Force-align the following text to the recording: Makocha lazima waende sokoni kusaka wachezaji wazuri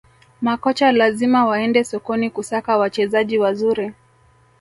Makocha 0.41 0.91
lazima 0.91 1.45
waende 1.45 1.83
sokoni 1.83 2.29
kusaka 2.29 2.77
wachezaji 2.77 3.37
wazuri 3.37 3.93